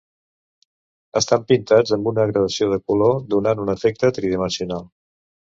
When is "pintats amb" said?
1.51-2.09